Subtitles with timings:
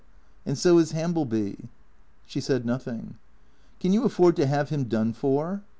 [0.47, 1.69] And so is Hambleby."
[2.25, 3.17] She said nothing."
[3.79, 5.61] Can you afford to have him done for